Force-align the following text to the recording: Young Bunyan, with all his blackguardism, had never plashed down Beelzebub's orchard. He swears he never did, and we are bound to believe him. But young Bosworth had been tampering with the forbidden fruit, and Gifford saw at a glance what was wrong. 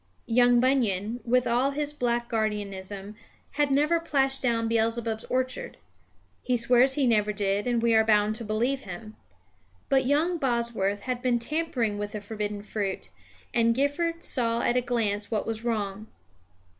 Young 0.25 0.59
Bunyan, 0.59 1.19
with 1.23 1.45
all 1.45 1.69
his 1.69 1.93
blackguardism, 1.93 3.13
had 3.51 3.69
never 3.69 3.99
plashed 3.99 4.41
down 4.41 4.67
Beelzebub's 4.67 5.25
orchard. 5.25 5.77
He 6.41 6.57
swears 6.57 6.93
he 6.93 7.05
never 7.05 7.31
did, 7.31 7.67
and 7.67 7.83
we 7.83 7.93
are 7.93 8.03
bound 8.03 8.33
to 8.37 8.43
believe 8.43 8.79
him. 8.81 9.15
But 9.89 10.07
young 10.07 10.39
Bosworth 10.39 11.01
had 11.01 11.21
been 11.21 11.37
tampering 11.37 11.99
with 11.99 12.13
the 12.13 12.19
forbidden 12.21 12.63
fruit, 12.63 13.11
and 13.53 13.75
Gifford 13.75 14.23
saw 14.23 14.63
at 14.63 14.75
a 14.75 14.81
glance 14.81 15.29
what 15.29 15.45
was 15.45 15.63
wrong. 15.63 16.07